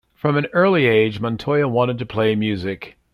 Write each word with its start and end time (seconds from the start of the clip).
From 0.15 0.35
an 0.35 0.47
early 0.51 0.87
age, 0.87 1.19
Montoya 1.19 1.67
wanted 1.67 1.99
to 1.99 2.07
play 2.07 2.33
music. 2.35 2.97